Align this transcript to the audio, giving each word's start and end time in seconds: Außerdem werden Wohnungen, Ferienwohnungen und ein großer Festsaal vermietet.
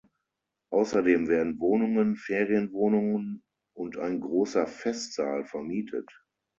Außerdem 0.71 1.27
werden 1.27 1.59
Wohnungen, 1.59 2.15
Ferienwohnungen 2.15 3.43
und 3.75 3.97
ein 3.97 4.19
großer 4.19 4.65
Festsaal 4.65 5.45
vermietet. 5.45 6.09